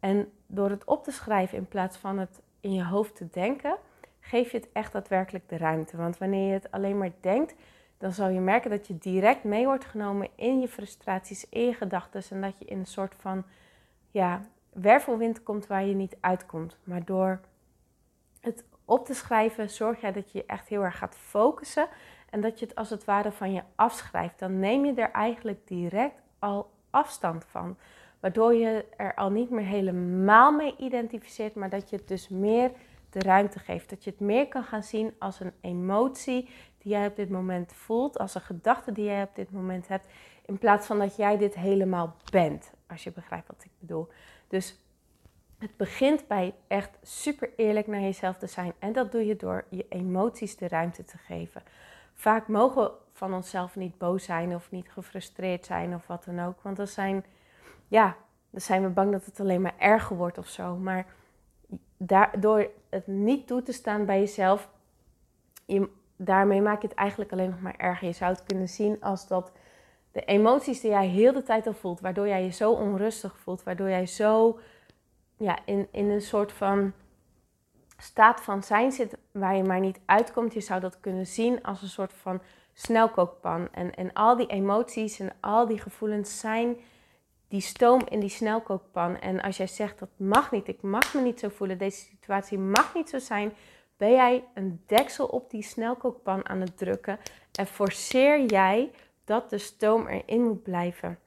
En 0.00 0.32
door 0.46 0.70
het 0.70 0.84
op 0.84 1.04
te 1.04 1.12
schrijven 1.12 1.58
in 1.58 1.68
plaats 1.68 1.96
van 1.96 2.18
het 2.18 2.42
in 2.60 2.74
je 2.74 2.84
hoofd 2.84 3.16
te 3.16 3.28
denken, 3.30 3.76
geef 4.20 4.50
je 4.50 4.56
het 4.56 4.68
echt 4.72 4.92
daadwerkelijk 4.92 5.48
de 5.48 5.56
ruimte. 5.56 5.96
Want 5.96 6.18
wanneer 6.18 6.46
je 6.46 6.52
het 6.52 6.70
alleen 6.70 6.98
maar 6.98 7.12
denkt, 7.20 7.54
dan 7.98 8.12
zal 8.12 8.28
je 8.28 8.40
merken 8.40 8.70
dat 8.70 8.86
je 8.86 8.98
direct 8.98 9.44
mee 9.44 9.64
wordt 9.64 9.84
genomen 9.84 10.28
in 10.34 10.60
je 10.60 10.68
frustraties, 10.68 11.48
in 11.48 11.66
je 11.66 11.74
gedachten. 11.74 12.22
En 12.30 12.40
dat 12.40 12.58
je 12.58 12.64
in 12.64 12.78
een 12.78 12.86
soort 12.86 13.14
van 13.18 13.44
ja, 14.10 14.40
wervelwind 14.72 15.42
komt 15.42 15.66
waar 15.66 15.84
je 15.84 15.94
niet 15.94 16.16
uitkomt. 16.20 16.76
Maar 16.84 17.04
door 17.04 17.40
het 18.40 18.64
op 18.84 19.06
te 19.06 19.14
schrijven, 19.14 19.70
zorg 19.70 20.00
jij 20.00 20.12
dat 20.12 20.32
je 20.32 20.44
echt 20.46 20.68
heel 20.68 20.82
erg 20.82 20.98
gaat 20.98 21.16
focussen. 21.16 21.88
En 22.30 22.40
dat 22.40 22.58
je 22.58 22.66
het 22.66 22.74
als 22.74 22.90
het 22.90 23.04
ware 23.04 23.32
van 23.32 23.52
je 23.52 23.62
afschrijft. 23.74 24.38
Dan 24.38 24.58
neem 24.58 24.84
je 24.84 24.94
er 24.94 25.10
eigenlijk 25.10 25.66
direct 25.66 26.20
al 26.38 26.70
afstand 26.90 27.44
van. 27.44 27.76
Waardoor 28.20 28.54
je 28.54 28.84
er 28.96 29.14
al 29.14 29.30
niet 29.30 29.50
meer 29.50 29.64
helemaal 29.64 30.52
mee 30.52 30.74
identificeert, 30.78 31.54
maar 31.54 31.70
dat 31.70 31.90
je 31.90 31.96
het 31.96 32.08
dus 32.08 32.28
meer 32.28 32.70
de 33.10 33.18
ruimte 33.18 33.58
geeft. 33.58 33.90
Dat 33.90 34.04
je 34.04 34.10
het 34.10 34.20
meer 34.20 34.48
kan 34.48 34.64
gaan 34.64 34.82
zien 34.82 35.14
als 35.18 35.40
een 35.40 35.52
emotie 35.60 36.48
die 36.78 36.92
jij 36.92 37.06
op 37.06 37.16
dit 37.16 37.30
moment 37.30 37.72
voelt, 37.72 38.18
als 38.18 38.34
een 38.34 38.40
gedachte 38.40 38.92
die 38.92 39.04
jij 39.04 39.22
op 39.22 39.34
dit 39.34 39.50
moment 39.50 39.88
hebt, 39.88 40.06
in 40.46 40.58
plaats 40.58 40.86
van 40.86 40.98
dat 40.98 41.16
jij 41.16 41.38
dit 41.38 41.54
helemaal 41.54 42.16
bent, 42.30 42.72
als 42.86 43.04
je 43.04 43.12
begrijpt 43.12 43.48
wat 43.48 43.64
ik 43.64 43.70
bedoel. 43.78 44.08
Dus 44.48 44.78
het 45.58 45.76
begint 45.76 46.26
bij 46.26 46.54
echt 46.66 46.98
super 47.02 47.50
eerlijk 47.56 47.86
naar 47.86 48.00
jezelf 48.00 48.36
te 48.36 48.46
zijn. 48.46 48.72
En 48.78 48.92
dat 48.92 49.12
doe 49.12 49.26
je 49.26 49.36
door 49.36 49.64
je 49.68 49.86
emoties 49.88 50.56
de 50.56 50.68
ruimte 50.68 51.04
te 51.04 51.18
geven. 51.18 51.62
Vaak 52.14 52.48
mogen 52.48 52.82
we 52.82 52.90
van 53.12 53.34
onszelf 53.34 53.76
niet 53.76 53.98
boos 53.98 54.24
zijn 54.24 54.54
of 54.54 54.70
niet 54.70 54.90
gefrustreerd 54.90 55.66
zijn 55.66 55.94
of 55.94 56.06
wat 56.06 56.24
dan 56.24 56.40
ook. 56.40 56.62
Want 56.62 56.76
dan 56.76 56.86
zijn, 56.86 57.24
ja, 57.88 58.16
dan 58.50 58.60
zijn 58.60 58.82
we 58.82 58.88
bang 58.88 59.12
dat 59.12 59.24
het 59.24 59.40
alleen 59.40 59.62
maar 59.62 59.78
erger 59.78 60.16
wordt 60.16 60.38
of 60.38 60.46
zo. 60.46 60.76
Maar 60.76 61.06
door 62.38 62.70
het 62.90 63.06
niet 63.06 63.46
toe 63.46 63.62
te 63.62 63.72
staan 63.72 64.04
bij 64.04 64.18
jezelf, 64.18 64.68
je, 65.66 65.88
daarmee 66.16 66.60
maak 66.60 66.82
je 66.82 66.88
het 66.88 66.96
eigenlijk 66.96 67.32
alleen 67.32 67.50
nog 67.50 67.60
maar 67.60 67.76
erger. 67.76 68.06
Je 68.06 68.14
zou 68.14 68.32
het 68.32 68.44
kunnen 68.44 68.68
zien 68.68 69.00
als 69.00 69.28
dat 69.28 69.52
de 70.12 70.24
emoties 70.24 70.80
die 70.80 70.90
jij 70.90 71.06
heel 71.06 71.32
de 71.32 71.42
tijd 71.42 71.66
al 71.66 71.72
voelt, 71.72 72.00
waardoor 72.00 72.26
jij 72.28 72.42
je 72.42 72.50
zo 72.50 72.72
onrustig 72.72 73.38
voelt, 73.38 73.62
waardoor 73.62 73.88
jij 73.88 74.06
zo 74.06 74.58
ja, 75.36 75.58
in, 75.64 75.88
in 75.90 76.10
een 76.10 76.20
soort 76.20 76.52
van 76.52 76.92
staat 77.96 78.40
van 78.40 78.62
zijn 78.62 78.92
zit 78.92 79.16
waar 79.32 79.56
je 79.56 79.62
maar 79.62 79.80
niet 79.80 80.00
uitkomt. 80.04 80.54
Je 80.54 80.60
zou 80.60 80.80
dat 80.80 81.00
kunnen 81.00 81.26
zien 81.26 81.62
als 81.62 81.82
een 81.82 81.88
soort 81.88 82.12
van 82.12 82.40
snelkookpan. 82.72 83.68
En, 83.72 83.94
en 83.94 84.12
al 84.12 84.36
die 84.36 84.46
emoties 84.46 85.20
en 85.20 85.32
al 85.40 85.66
die 85.66 85.78
gevoelens 85.78 86.40
zijn 86.40 86.76
die 87.48 87.60
stoom 87.60 88.02
in 88.08 88.20
die 88.20 88.28
snelkookpan. 88.28 89.18
En 89.18 89.40
als 89.40 89.56
jij 89.56 89.66
zegt 89.66 89.98
dat 89.98 90.08
mag 90.16 90.50
niet, 90.50 90.68
ik 90.68 90.82
mag 90.82 91.14
me 91.14 91.20
niet 91.20 91.40
zo 91.40 91.48
voelen, 91.48 91.78
deze 91.78 91.98
situatie 91.98 92.58
mag 92.58 92.94
niet 92.94 93.08
zo 93.08 93.18
zijn, 93.18 93.52
ben 93.96 94.10
jij 94.10 94.44
een 94.54 94.82
deksel 94.86 95.26
op 95.26 95.50
die 95.50 95.62
snelkookpan 95.62 96.48
aan 96.48 96.60
het 96.60 96.76
drukken 96.78 97.18
en 97.52 97.66
forceer 97.66 98.44
jij 98.44 98.90
dat 99.24 99.50
de 99.50 99.58
stoom 99.58 100.06
erin 100.06 100.42
moet 100.42 100.62
blijven. 100.62 101.18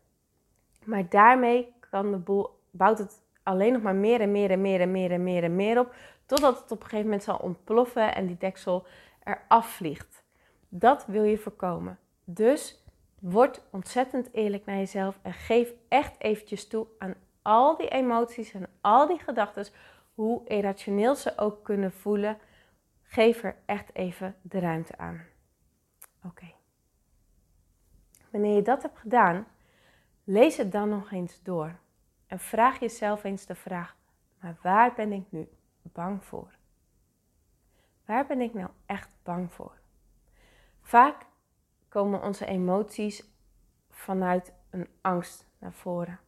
Maar 0.83 1.09
daarmee 1.09 1.73
kan 1.89 2.11
de 2.11 2.17
boel, 2.17 2.59
bouwt 2.71 2.97
het 2.97 3.21
alleen 3.43 3.73
nog 3.73 3.81
maar 3.81 3.95
meer 3.95 4.21
en 4.21 4.31
meer 4.31 4.51
en 4.51 4.61
meer 4.61 4.81
en 4.81 4.91
meer 4.91 5.11
en 5.11 5.23
meer 5.23 5.43
en 5.43 5.55
meer 5.55 5.79
op, 5.79 5.93
totdat 6.25 6.59
het 6.59 6.71
op 6.71 6.77
een 6.77 6.83
gegeven 6.83 7.05
moment 7.05 7.23
zal 7.23 7.37
ontploffen 7.37 8.15
en 8.15 8.25
die 8.25 8.37
deksel 8.37 8.85
eraf 9.23 9.69
vliegt. 9.69 10.23
Dat 10.69 11.05
wil 11.05 11.23
je 11.23 11.37
voorkomen. 11.37 11.99
Dus 12.23 12.80
word 13.21 13.61
ontzettend 13.71 14.33
eerlijk 14.33 14.65
naar 14.65 14.77
jezelf 14.77 15.19
en 15.21 15.33
geef 15.33 15.73
echt 15.87 16.15
eventjes 16.17 16.67
toe 16.67 16.87
aan 16.97 17.15
al 17.41 17.77
die 17.77 17.87
emoties 17.87 18.53
en 18.53 18.67
al 18.81 19.07
die 19.07 19.19
gedachten, 19.19 19.65
hoe 20.13 20.47
irrationeel 20.47 21.15
ze 21.15 21.37
ook 21.37 21.63
kunnen 21.63 21.91
voelen. 21.91 22.37
Geef 23.03 23.43
er 23.43 23.55
echt 23.65 23.95
even 23.95 24.35
de 24.41 24.59
ruimte 24.59 24.97
aan. 24.97 25.25
Oké. 26.25 26.51
Wanneer 28.31 28.55
je 28.55 28.61
dat 28.61 28.81
hebt 28.81 28.97
gedaan, 28.97 29.47
lees 30.23 30.57
het 30.57 30.71
dan 30.71 30.89
nog 30.89 31.11
eens 31.11 31.43
door. 31.43 31.79
En 32.27 32.39
vraag 32.39 32.79
jezelf 32.79 33.23
eens 33.23 33.45
de 33.45 33.55
vraag: 33.55 33.95
maar 34.39 34.57
waar 34.61 34.93
ben 34.93 35.11
ik 35.11 35.25
nu 35.29 35.49
bang 35.81 36.23
voor? 36.25 36.55
Waar 38.05 38.25
ben 38.25 38.41
ik 38.41 38.53
nou 38.53 38.69
echt 38.85 39.09
bang 39.23 39.53
voor? 39.53 39.79
Vaak 40.81 41.25
komen 41.91 42.21
onze 42.21 42.45
emoties 42.45 43.23
vanuit 43.89 44.53
een 44.69 44.87
angst 45.01 45.47
naar 45.57 45.73
voren. 45.73 46.19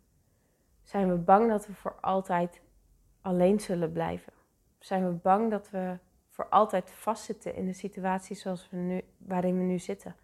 Zijn 0.81 1.09
we 1.09 1.15
bang 1.15 1.49
dat 1.49 1.67
we 1.67 1.73
voor 1.73 1.95
altijd 2.01 2.61
alleen 3.21 3.59
zullen 3.59 3.91
blijven? 3.91 4.33
Zijn 4.79 5.05
we 5.05 5.11
bang 5.11 5.51
dat 5.51 5.69
we 5.69 5.97
voor 6.29 6.49
altijd 6.49 6.91
vastzitten 6.91 7.55
in 7.55 7.65
de 7.65 7.73
situatie 7.73 8.35
zoals 8.35 8.69
we 8.69 8.77
nu, 8.77 9.01
waarin 9.17 9.57
we 9.57 9.63
nu 9.63 9.79
zitten? 9.79 10.15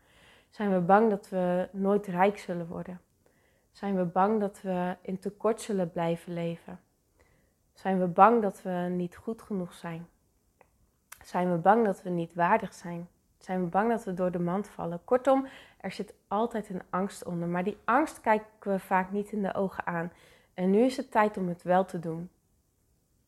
Zijn 0.49 0.73
we 0.73 0.79
bang 0.79 1.09
dat 1.09 1.29
we 1.29 1.69
nooit 1.71 2.07
rijk 2.07 2.37
zullen 2.37 2.67
worden? 2.67 3.01
Zijn 3.71 3.95
we 3.95 4.05
bang 4.05 4.39
dat 4.39 4.61
we 4.61 4.97
in 5.01 5.19
tekort 5.19 5.61
zullen 5.61 5.91
blijven 5.91 6.33
leven? 6.33 6.79
Zijn 7.73 7.99
we 7.99 8.07
bang 8.07 8.41
dat 8.41 8.61
we 8.61 8.87
niet 8.91 9.15
goed 9.15 9.41
genoeg 9.41 9.73
zijn? 9.73 10.07
Zijn 11.23 11.51
we 11.51 11.57
bang 11.57 11.85
dat 11.85 12.01
we 12.03 12.09
niet 12.09 12.33
waardig 12.33 12.73
zijn? 12.73 13.07
Zijn 13.39 13.63
we 13.63 13.69
bang 13.69 13.89
dat 13.89 14.03
we 14.03 14.13
door 14.13 14.31
de 14.31 14.39
mand 14.39 14.67
vallen? 14.67 15.03
Kortom, 15.03 15.47
er 15.77 15.91
zit 15.91 16.13
altijd 16.27 16.69
een 16.69 16.81
angst 16.89 17.23
onder, 17.23 17.47
maar 17.47 17.63
die 17.63 17.77
angst 17.85 18.21
kijken 18.21 18.71
we 18.71 18.79
vaak 18.79 19.11
niet 19.11 19.31
in 19.31 19.41
de 19.41 19.53
ogen 19.53 19.87
aan. 19.87 20.11
En 20.53 20.69
nu 20.69 20.83
is 20.83 20.97
het 20.97 21.11
tijd 21.11 21.37
om 21.37 21.47
het 21.47 21.63
wel 21.63 21.85
te 21.85 21.99
doen. 21.99 22.29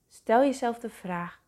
Stel 0.07 0.41
jezelf 0.41 0.79
de 0.79 0.89
vraag 0.89 1.41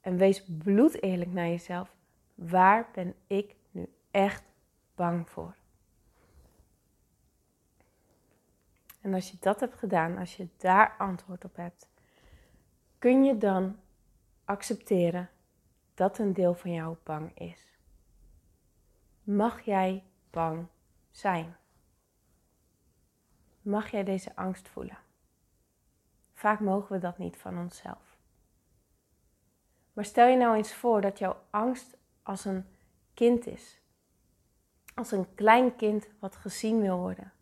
en 0.00 0.16
wees 0.16 0.44
bloedeerlijk 0.58 1.32
naar 1.32 1.48
jezelf. 1.48 1.94
Waar 2.34 2.88
ben 2.92 3.14
ik 3.26 3.56
nu 3.70 3.88
echt 4.10 4.42
bang 4.94 5.30
voor? 5.30 5.54
En 9.00 9.14
als 9.14 9.30
je 9.30 9.36
dat 9.40 9.60
hebt 9.60 9.78
gedaan, 9.78 10.18
als 10.18 10.36
je 10.36 10.48
daar 10.56 10.94
antwoord 10.98 11.44
op 11.44 11.56
hebt, 11.56 11.88
kun 12.98 13.24
je 13.24 13.38
dan 13.38 13.78
accepteren 14.44 15.30
dat 15.94 16.18
een 16.18 16.32
deel 16.32 16.54
van 16.54 16.72
jou 16.72 16.96
bang 17.02 17.38
is. 17.38 17.71
Mag 19.22 19.60
jij 19.60 20.04
bang 20.30 20.66
zijn? 21.10 21.56
Mag 23.62 23.90
jij 23.90 24.04
deze 24.04 24.36
angst 24.36 24.68
voelen? 24.68 24.98
Vaak 26.32 26.60
mogen 26.60 26.92
we 26.92 26.98
dat 26.98 27.18
niet 27.18 27.36
van 27.36 27.58
onszelf. 27.58 28.16
Maar 29.92 30.04
stel 30.04 30.26
je 30.26 30.36
nou 30.36 30.56
eens 30.56 30.74
voor 30.74 31.00
dat 31.00 31.18
jouw 31.18 31.42
angst 31.50 31.96
als 32.22 32.44
een 32.44 32.66
kind 33.14 33.46
is. 33.46 33.80
Als 34.94 35.10
een 35.10 35.34
klein 35.34 35.76
kind 35.76 36.08
wat 36.18 36.36
gezien 36.36 36.80
wil 36.80 36.98
worden. 36.98 37.32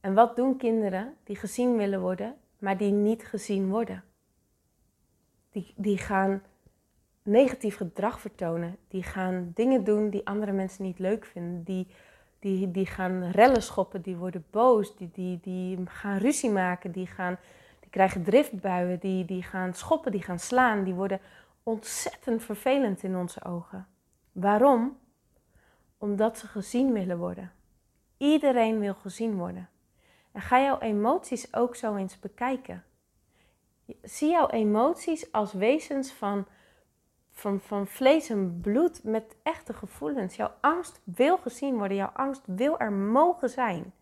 En 0.00 0.14
wat 0.14 0.36
doen 0.36 0.56
kinderen 0.56 1.16
die 1.24 1.36
gezien 1.36 1.76
willen 1.76 2.00
worden, 2.00 2.38
maar 2.58 2.76
die 2.76 2.92
niet 2.92 3.24
gezien 3.24 3.68
worden? 3.68 4.04
Die, 5.50 5.74
die 5.76 5.98
gaan 5.98 6.42
negatief 7.22 7.76
gedrag 7.76 8.20
vertonen. 8.20 8.76
Die 8.88 9.02
gaan 9.02 9.50
dingen 9.54 9.84
doen 9.84 10.10
die 10.10 10.26
andere 10.26 10.52
mensen 10.52 10.84
niet 10.84 10.98
leuk 10.98 11.24
vinden. 11.24 11.62
Die, 11.62 11.86
die, 12.38 12.70
die 12.70 12.86
gaan 12.86 13.24
rellen 13.24 13.62
schoppen, 13.62 14.02
die 14.02 14.16
worden 14.16 14.44
boos, 14.50 14.96
die, 14.96 15.10
die, 15.12 15.40
die 15.42 15.86
gaan 15.86 16.18
ruzie 16.18 16.50
maken, 16.50 16.90
die, 16.92 17.06
gaan, 17.06 17.38
die 17.80 17.90
krijgen 17.90 18.22
driftbuien, 18.22 18.98
die, 18.98 19.24
die 19.24 19.42
gaan 19.42 19.74
schoppen, 19.74 20.12
die 20.12 20.22
gaan 20.22 20.38
slaan. 20.38 20.84
Die 20.84 20.94
worden 20.94 21.20
ontzettend 21.62 22.42
vervelend 22.42 23.02
in 23.02 23.16
onze 23.16 23.44
ogen. 23.44 23.86
Waarom? 24.32 24.98
Omdat 25.98 26.38
ze 26.38 26.46
gezien 26.46 26.92
willen 26.92 27.18
worden. 27.18 27.52
Iedereen 28.16 28.78
wil 28.78 28.94
gezien 28.94 29.36
worden. 29.36 29.68
En 30.32 30.40
ga 30.40 30.60
jouw 30.60 30.78
emoties 30.78 31.54
ook 31.54 31.76
zo 31.76 31.96
eens 31.96 32.18
bekijken. 32.18 32.84
Zie 34.02 34.30
jouw 34.30 34.48
emoties 34.48 35.32
als 35.32 35.52
wezens 35.52 36.12
van, 36.12 36.46
van, 37.32 37.60
van 37.60 37.86
vlees 37.86 38.30
en 38.30 38.60
bloed 38.60 39.04
met 39.04 39.36
echte 39.42 39.72
gevoelens. 39.72 40.36
Jouw 40.36 40.54
angst 40.60 41.00
wil 41.04 41.38
gezien 41.38 41.76
worden, 41.76 41.96
jouw 41.96 42.12
angst 42.14 42.42
wil 42.46 42.78
er 42.78 42.92
mogen 42.92 43.48
zijn. 43.50 43.92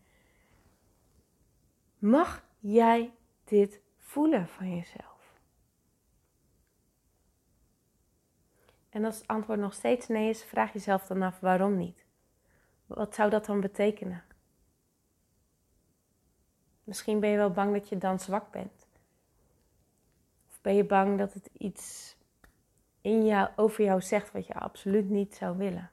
Mag 1.98 2.44
jij 2.58 3.12
dit 3.44 3.80
voelen 3.98 4.48
van 4.48 4.76
jezelf? 4.76 5.08
En 8.90 9.04
als 9.04 9.18
het 9.18 9.26
antwoord 9.26 9.60
nog 9.60 9.74
steeds 9.74 10.08
nee 10.08 10.28
is, 10.28 10.44
vraag 10.44 10.72
jezelf 10.72 11.06
dan 11.06 11.22
af 11.22 11.40
waarom 11.40 11.76
niet. 11.76 12.04
Wat 12.86 13.14
zou 13.14 13.30
dat 13.30 13.46
dan 13.46 13.60
betekenen? 13.60 14.24
Misschien 16.84 17.20
ben 17.20 17.30
je 17.30 17.36
wel 17.36 17.50
bang 17.50 17.72
dat 17.72 17.88
je 17.88 17.98
dan 17.98 18.20
zwak 18.20 18.50
bent. 18.50 18.86
Of 20.48 20.60
ben 20.60 20.74
je 20.74 20.84
bang 20.84 21.18
dat 21.18 21.32
het 21.32 21.50
iets 21.52 22.16
in 23.00 23.26
jou, 23.26 23.48
over 23.56 23.84
jou 23.84 24.00
zegt 24.00 24.32
wat 24.32 24.46
je 24.46 24.54
absoluut 24.54 25.08
niet 25.08 25.34
zou 25.34 25.56
willen. 25.56 25.90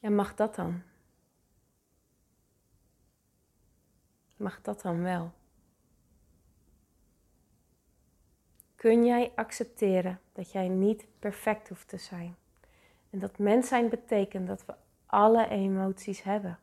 En 0.00 0.14
mag 0.14 0.34
dat 0.34 0.54
dan? 0.54 0.82
Mag 4.36 4.60
dat 4.60 4.82
dan 4.82 5.02
wel? 5.02 5.32
Kun 8.74 9.04
jij 9.04 9.32
accepteren 9.34 10.20
dat 10.32 10.52
jij 10.52 10.68
niet 10.68 11.06
perfect 11.18 11.68
hoeft 11.68 11.88
te 11.88 11.96
zijn? 11.96 12.36
En 13.10 13.18
dat 13.18 13.38
mens 13.38 13.68
zijn 13.68 13.88
betekent 13.88 14.46
dat 14.46 14.66
we 14.66 14.74
alle 15.06 15.48
emoties 15.48 16.22
hebben. 16.22 16.58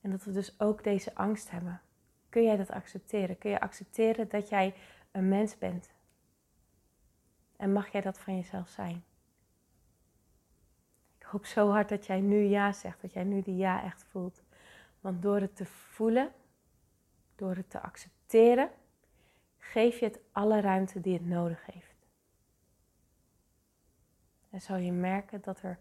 En 0.00 0.10
dat 0.10 0.24
we 0.24 0.32
dus 0.32 0.60
ook 0.60 0.84
deze 0.84 1.14
angst 1.14 1.50
hebben. 1.50 1.80
Kun 2.28 2.42
jij 2.42 2.56
dat 2.56 2.70
accepteren? 2.70 3.38
Kun 3.38 3.50
je 3.50 3.60
accepteren 3.60 4.28
dat 4.28 4.48
jij 4.48 4.74
een 5.10 5.28
mens 5.28 5.58
bent? 5.58 5.90
En 7.56 7.72
mag 7.72 7.92
jij 7.92 8.00
dat 8.00 8.18
van 8.18 8.36
jezelf 8.36 8.68
zijn? 8.68 9.04
Ik 11.18 11.26
hoop 11.26 11.46
zo 11.46 11.70
hard 11.70 11.88
dat 11.88 12.06
jij 12.06 12.20
nu 12.20 12.36
ja 12.36 12.72
zegt, 12.72 13.00
dat 13.00 13.12
jij 13.12 13.24
nu 13.24 13.42
die 13.42 13.56
ja 13.56 13.82
echt 13.82 14.04
voelt. 14.04 14.42
Want 15.00 15.22
door 15.22 15.40
het 15.40 15.56
te 15.56 15.66
voelen, 15.66 16.32
door 17.36 17.56
het 17.56 17.70
te 17.70 17.80
accepteren, 17.80 18.70
geef 19.58 19.98
je 19.98 20.04
het 20.04 20.20
alle 20.32 20.60
ruimte 20.60 21.00
die 21.00 21.12
het 21.12 21.26
nodig 21.26 21.66
heeft. 21.66 22.06
En 24.50 24.60
zal 24.60 24.76
je 24.76 24.92
merken 24.92 25.40
dat 25.40 25.62
er 25.62 25.78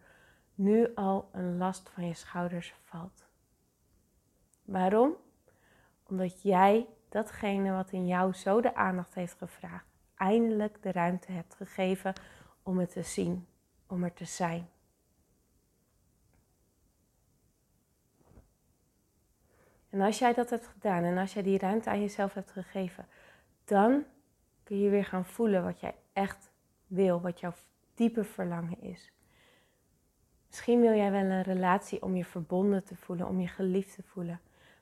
nu 0.56 0.96
al 0.96 1.30
een 1.32 1.58
last 1.58 1.90
van 1.90 2.06
je 2.06 2.14
schouders 2.14 2.74
valt. 2.84 3.28
Waarom? 4.66 5.16
Omdat 6.04 6.42
jij 6.42 6.88
datgene 7.10 7.72
wat 7.72 7.92
in 7.92 8.08
jou 8.08 8.34
zo 8.34 8.62
de 8.62 8.76
aandacht 8.76 9.14
heeft 9.14 9.38
gevraagd, 9.38 9.86
eindelijk 10.16 10.82
de 10.82 10.92
ruimte 10.92 11.32
hebt 11.32 11.56
gegeven 11.56 12.14
om 12.64 12.80
het 12.80 12.92
te 12.92 13.04
zien, 13.04 13.48
om 13.88 14.04
er 14.04 14.14
te 14.14 14.26
zijn. 14.26 14.70
En 19.90 20.02
als 20.02 20.20
jij 20.20 20.34
dat 20.34 20.50
hebt 20.50 20.68
gedaan 20.68 21.04
en 21.04 21.18
als 21.18 21.34
jij 21.34 21.44
die 21.44 21.58
ruimte 21.58 21.90
aan 21.90 22.02
jezelf 22.02 22.34
hebt 22.34 22.52
gegeven, 22.52 23.08
dan 23.66 24.04
kun 24.64 24.80
je 24.80 24.90
weer 24.90 25.06
gaan 25.06 25.26
voelen 25.26 25.64
wat 25.64 25.80
jij 25.80 25.96
echt 26.14 26.52
wil, 26.88 27.22
wat 27.22 27.40
jouw 27.40 27.54
diepe 27.94 28.24
verlangen 28.24 28.82
is. 28.82 29.12
Misschien 30.48 30.82
wil 30.82 30.94
jij 30.94 31.12
wel 31.12 31.22
een 31.22 31.42
relatie 31.42 32.02
om 32.02 32.16
je 32.16 32.26
verbonden 32.26 32.84
te 32.84 32.96
voelen, 32.96 33.28
om 33.28 33.40
je 33.40 33.48
geliefd 33.48 33.96
te 33.96 34.04
voelen. 34.04 34.40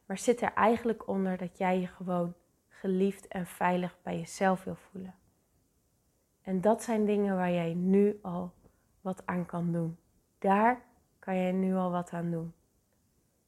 Maar 0.07 0.17
zit 0.17 0.41
er 0.41 0.53
eigenlijk 0.53 1.07
onder 1.07 1.37
dat 1.37 1.57
jij 1.57 1.79
je 1.79 1.87
gewoon 1.87 2.33
geliefd 2.67 3.27
en 3.27 3.47
veilig 3.47 3.97
bij 4.01 4.17
jezelf 4.17 4.63
wil 4.63 4.75
voelen. 4.75 5.15
En 6.41 6.61
dat 6.61 6.83
zijn 6.83 7.05
dingen 7.05 7.35
waar 7.35 7.51
jij 7.51 7.73
nu 7.73 8.19
al 8.21 8.53
wat 9.01 9.21
aan 9.25 9.45
kan 9.45 9.71
doen. 9.71 9.97
Daar 10.39 10.81
kan 11.19 11.35
jij 11.35 11.51
nu 11.51 11.75
al 11.75 11.91
wat 11.91 12.13
aan 12.13 12.31
doen. 12.31 12.53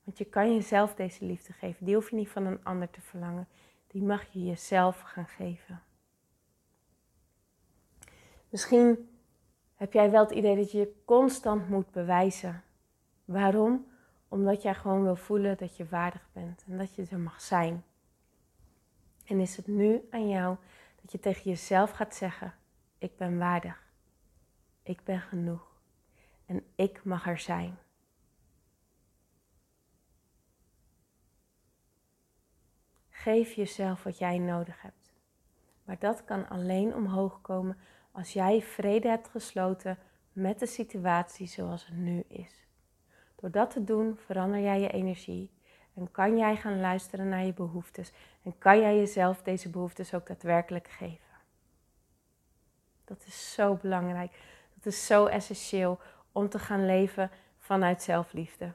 Want 0.03 0.17
je 0.17 0.25
kan 0.25 0.53
jezelf 0.53 0.95
deze 0.95 1.25
liefde 1.25 1.53
geven. 1.53 1.85
Die 1.85 1.95
hoef 1.95 2.09
je 2.09 2.15
niet 2.15 2.29
van 2.29 2.45
een 2.45 2.63
ander 2.63 2.89
te 2.89 3.01
verlangen. 3.01 3.47
Die 3.87 4.03
mag 4.03 4.33
je 4.33 4.45
jezelf 4.45 4.99
gaan 4.99 5.27
geven. 5.27 5.81
Misschien 8.49 9.09
heb 9.75 9.93
jij 9.93 10.11
wel 10.11 10.23
het 10.23 10.31
idee 10.31 10.55
dat 10.55 10.71
je 10.71 10.77
je 10.77 11.01
constant 11.05 11.69
moet 11.69 11.91
bewijzen. 11.91 12.63
Waarom? 13.25 13.85
Omdat 14.29 14.61
jij 14.61 14.75
gewoon 14.75 15.03
wil 15.03 15.15
voelen 15.15 15.57
dat 15.57 15.77
je 15.77 15.87
waardig 15.87 16.29
bent 16.31 16.63
en 16.67 16.77
dat 16.77 16.95
je 16.95 17.05
er 17.09 17.19
mag 17.19 17.41
zijn. 17.41 17.83
En 19.25 19.39
is 19.39 19.57
het 19.57 19.67
nu 19.67 20.07
aan 20.09 20.29
jou 20.29 20.57
dat 21.01 21.11
je 21.11 21.19
tegen 21.19 21.49
jezelf 21.49 21.91
gaat 21.91 22.15
zeggen: 22.15 22.53
Ik 22.97 23.17
ben 23.17 23.37
waardig. 23.37 23.87
Ik 24.83 25.03
ben 25.03 25.21
genoeg. 25.21 25.67
En 26.45 26.63
ik 26.75 27.03
mag 27.03 27.27
er 27.27 27.39
zijn. 27.39 27.77
Geef 33.09 33.53
jezelf 33.53 34.03
wat 34.03 34.17
jij 34.17 34.37
nodig 34.37 34.81
hebt. 34.81 35.13
Maar 35.83 35.99
dat 35.99 36.25
kan 36.25 36.49
alleen 36.49 36.95
omhoog 36.95 37.41
komen 37.41 37.77
als 38.11 38.33
jij 38.33 38.61
vrede 38.61 39.07
hebt 39.07 39.27
gesloten 39.27 39.97
met 40.33 40.59
de 40.59 40.65
situatie 40.65 41.47
zoals 41.47 41.85
het 41.85 41.97
nu 41.97 42.23
is. 42.27 42.68
Door 43.39 43.51
dat 43.51 43.71
te 43.71 43.83
doen 43.83 44.17
verander 44.25 44.59
jij 44.59 44.79
je 44.79 44.89
energie 44.89 45.51
en 45.93 46.11
kan 46.11 46.37
jij 46.37 46.55
gaan 46.55 46.79
luisteren 46.79 47.29
naar 47.29 47.45
je 47.45 47.53
behoeftes 47.53 48.11
en 48.43 48.57
kan 48.57 48.79
jij 48.79 48.95
jezelf 48.95 49.41
deze 49.41 49.69
behoeftes 49.69 50.13
ook 50.13 50.27
daadwerkelijk 50.27 50.87
geven. 50.87 51.29
Dat 53.05 53.23
is 53.25 53.53
zo 53.53 53.75
belangrijk. 53.75 54.31
Dat 54.73 54.85
is 54.85 55.05
zo 55.05 55.25
essentieel 55.25 55.99
om 56.31 56.49
te 56.49 56.59
gaan 56.59 56.85
leven 56.85 57.31
vanuit 57.57 58.01
zelfliefde. 58.01 58.71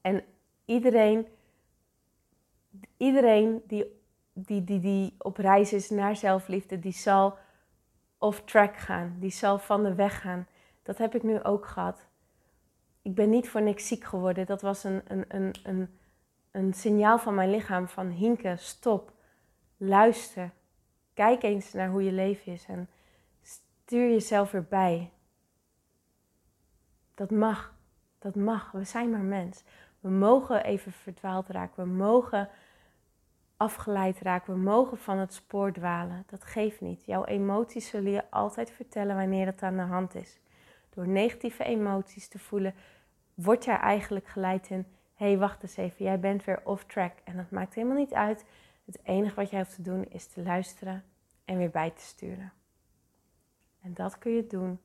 En 0.00 0.24
iedereen, 0.64 1.26
iedereen 2.96 3.62
die, 3.66 4.00
die, 4.32 4.64
die, 4.64 4.80
die 4.80 5.14
op 5.18 5.36
reis 5.36 5.72
is 5.72 5.90
naar 5.90 6.16
zelfliefde, 6.16 6.78
die 6.78 6.92
zal 6.92 7.38
off 8.18 8.42
track 8.44 8.76
gaan. 8.76 9.16
Die 9.18 9.30
zal 9.30 9.58
van 9.58 9.82
de 9.82 9.94
weg 9.94 10.20
gaan. 10.20 10.46
Dat 10.82 10.98
heb 10.98 11.14
ik 11.14 11.22
nu 11.22 11.42
ook 11.42 11.66
gehad. 11.66 12.06
Ik 13.02 13.14
ben 13.14 13.30
niet 13.30 13.48
voor 13.48 13.62
niks 13.62 13.86
ziek 13.86 14.04
geworden. 14.04 14.46
Dat 14.46 14.62
was 14.62 14.84
een, 14.84 15.02
een, 15.06 15.24
een, 15.28 15.54
een, 15.62 15.98
een 16.50 16.74
signaal 16.74 17.18
van 17.18 17.34
mijn 17.34 17.50
lichaam 17.50 17.88
van 17.88 18.08
Hinke, 18.08 18.56
stop, 18.56 19.12
luister. 19.76 20.50
Kijk 21.14 21.42
eens 21.42 21.72
naar 21.72 21.88
hoe 21.88 22.04
je 22.04 22.12
leven 22.12 22.52
is 22.52 22.66
en 22.66 22.88
stuur 23.42 24.10
jezelf 24.10 24.50
weer 24.50 24.66
bij. 24.68 25.10
Dat 27.14 27.30
mag, 27.30 27.74
dat 28.18 28.34
mag. 28.34 28.70
We 28.70 28.84
zijn 28.84 29.10
maar 29.10 29.20
mens. 29.20 29.64
We 30.00 30.08
mogen 30.08 30.64
even 30.64 30.92
verdwaald 30.92 31.48
raken. 31.48 31.84
We 31.84 31.90
mogen 31.90 32.48
afgeleid 33.56 34.20
raken. 34.20 34.54
We 34.54 34.60
mogen 34.60 34.98
van 34.98 35.18
het 35.18 35.34
spoor 35.34 35.72
dwalen. 35.72 36.24
Dat 36.26 36.44
geeft 36.44 36.80
niet. 36.80 37.04
Jouw 37.04 37.24
emoties 37.24 37.88
zullen 37.88 38.10
je 38.10 38.30
altijd 38.30 38.70
vertellen 38.70 39.16
wanneer 39.16 39.46
het 39.46 39.62
aan 39.62 39.76
de 39.76 39.82
hand 39.82 40.14
is. 40.14 40.40
Door 40.94 41.08
negatieve 41.08 41.64
emoties 41.64 42.28
te 42.28 42.38
voelen, 42.38 42.74
word 43.34 43.64
jij 43.64 43.76
eigenlijk 43.76 44.26
geleid 44.26 44.70
in: 44.70 44.86
hé, 45.14 45.26
hey, 45.26 45.38
wacht 45.38 45.62
eens 45.62 45.76
even, 45.76 46.04
jij 46.04 46.20
bent 46.20 46.44
weer 46.44 46.60
off 46.64 46.84
track. 46.84 47.18
En 47.24 47.36
dat 47.36 47.50
maakt 47.50 47.74
helemaal 47.74 47.96
niet 47.96 48.14
uit. 48.14 48.44
Het 48.84 48.98
enige 49.02 49.34
wat 49.34 49.50
jij 49.50 49.58
hoeft 49.60 49.74
te 49.74 49.82
doen 49.82 50.04
is 50.08 50.26
te 50.26 50.42
luisteren 50.42 51.04
en 51.44 51.58
weer 51.58 51.70
bij 51.70 51.90
te 51.90 52.02
sturen. 52.02 52.52
En 53.80 53.94
dat 53.94 54.18
kun 54.18 54.32
je 54.32 54.46
doen 54.46 54.80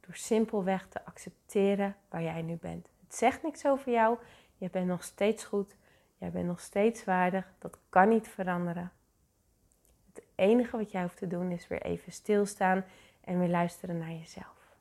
door 0.00 0.16
simpelweg 0.16 0.88
te 0.88 1.04
accepteren 1.04 1.96
waar 2.08 2.22
jij 2.22 2.42
nu 2.42 2.56
bent. 2.56 2.88
Het 3.00 3.14
zegt 3.14 3.42
niks 3.42 3.66
over 3.66 3.92
jou. 3.92 4.18
Je 4.56 4.70
bent 4.70 4.86
nog 4.86 5.02
steeds 5.02 5.44
goed. 5.44 5.76
Jij 6.18 6.30
bent 6.30 6.46
nog 6.46 6.60
steeds 6.60 7.04
waardig. 7.04 7.52
Dat 7.58 7.78
kan 7.88 8.08
niet 8.08 8.28
veranderen. 8.28 8.92
Het 10.12 10.22
enige 10.34 10.76
wat 10.76 10.90
jij 10.90 11.02
hoeft 11.02 11.16
te 11.16 11.26
doen 11.26 11.50
is 11.50 11.68
weer 11.68 11.82
even 11.82 12.12
stilstaan 12.12 12.84
en 13.20 13.38
weer 13.38 13.48
luisteren 13.48 13.98
naar 13.98 14.12
jezelf. 14.12 14.76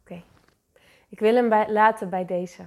Oké, 0.00 0.22
ik 1.14 1.20
wil 1.20 1.34
hem 1.34 1.72
laten 1.72 2.10
bij 2.10 2.24
deze. 2.24 2.62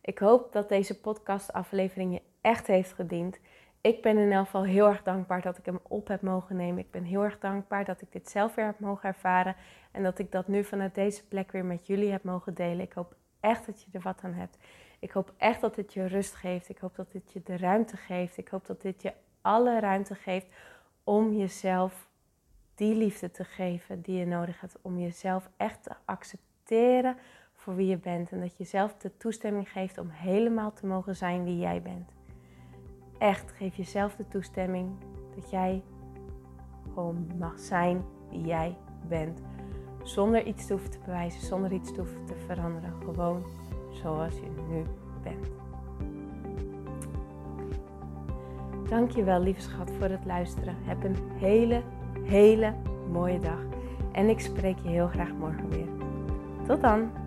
Ik 0.00 0.18
hoop 0.18 0.52
dat 0.52 0.68
deze 0.68 1.00
podcastaflevering 1.00 2.12
je 2.12 2.22
echt 2.40 2.66
heeft 2.66 2.92
gediend. 2.92 3.38
Ik 3.80 4.02
ben 4.02 4.18
in 4.18 4.32
elk 4.32 4.44
geval 4.44 4.64
heel 4.64 4.88
erg 4.88 5.02
dankbaar 5.02 5.42
dat 5.42 5.58
ik 5.58 5.64
hem 5.64 5.80
op 5.82 6.08
heb 6.08 6.22
mogen 6.22 6.56
nemen. 6.56 6.78
Ik 6.78 6.90
ben 6.90 7.04
heel 7.04 7.24
erg 7.24 7.38
dankbaar 7.38 7.84
dat 7.84 8.00
ik 8.00 8.12
dit 8.12 8.30
zelf 8.30 8.54
weer 8.54 8.64
heb 8.64 8.78
mogen 8.78 9.08
ervaren. 9.08 9.56
En 9.90 10.02
dat 10.02 10.18
ik 10.18 10.32
dat 10.32 10.48
nu 10.48 10.64
vanuit 10.64 10.94
deze 10.94 11.26
plek 11.26 11.52
weer 11.52 11.64
met 11.64 11.86
jullie 11.86 12.10
heb 12.10 12.22
mogen 12.22 12.54
delen. 12.54 12.80
Ik 12.80 12.92
hoop 12.92 13.14
echt 13.40 13.66
dat 13.66 13.82
je 13.82 13.88
er 13.92 14.00
wat 14.00 14.20
aan 14.22 14.34
hebt. 14.34 14.58
Ik 14.98 15.10
hoop 15.10 15.32
echt 15.36 15.60
dat 15.60 15.74
dit 15.74 15.92
je 15.92 16.06
rust 16.06 16.34
geeft. 16.34 16.68
Ik 16.68 16.78
hoop 16.78 16.96
dat 16.96 17.12
dit 17.12 17.32
je 17.32 17.42
de 17.44 17.56
ruimte 17.56 17.96
geeft. 17.96 18.36
Ik 18.36 18.48
hoop 18.48 18.66
dat 18.66 18.80
dit 18.80 19.02
je 19.02 19.12
alle 19.40 19.80
ruimte 19.80 20.14
geeft 20.14 20.46
om 21.04 21.32
jezelf 21.32 22.08
die 22.74 22.94
liefde 22.94 23.30
te 23.30 23.44
geven 23.44 24.00
die 24.00 24.18
je 24.18 24.26
nodig 24.26 24.60
hebt. 24.60 24.78
Om 24.82 24.98
jezelf 24.98 25.48
echt 25.56 25.82
te 25.82 25.92
accepteren 26.04 27.16
voor 27.68 27.76
wie 27.76 27.86
je 27.86 27.98
bent. 27.98 28.32
En 28.32 28.40
dat 28.40 28.56
je 28.56 28.64
zelf 28.64 28.96
de 28.96 29.16
toestemming 29.16 29.68
geeft 29.68 29.98
om 29.98 30.08
helemaal 30.10 30.72
te 30.72 30.86
mogen 30.86 31.16
zijn 31.16 31.44
wie 31.44 31.58
jij 31.58 31.82
bent. 31.82 32.10
Echt, 33.18 33.52
geef 33.52 33.76
jezelf 33.76 34.16
de 34.16 34.28
toestemming 34.28 34.90
dat 35.34 35.50
jij 35.50 35.82
gewoon 36.82 37.26
mag 37.38 37.58
zijn 37.58 38.04
wie 38.30 38.44
jij 38.44 38.76
bent. 39.08 39.42
Zonder 40.02 40.46
iets 40.46 40.66
te 40.66 40.72
hoeven 40.72 40.90
te 40.90 40.98
bewijzen, 41.04 41.40
zonder 41.40 41.72
iets 41.72 41.92
te 41.92 42.00
hoeven 42.00 42.24
te 42.24 42.34
veranderen. 42.34 42.92
Gewoon 43.04 43.44
zoals 43.90 44.34
je 44.34 44.50
nu 44.68 44.84
bent. 45.22 45.46
Dankjewel 48.88 49.40
lieve 49.40 49.60
schat 49.60 49.90
voor 49.90 50.08
het 50.08 50.24
luisteren. 50.24 50.76
Heb 50.82 51.04
een 51.04 51.16
hele, 51.38 51.82
hele 52.22 52.74
mooie 53.10 53.38
dag. 53.38 53.60
En 54.12 54.28
ik 54.28 54.40
spreek 54.40 54.78
je 54.78 54.88
heel 54.88 55.08
graag 55.08 55.32
morgen 55.32 55.68
weer. 55.68 55.88
Tot 56.66 56.80
dan! 56.80 57.26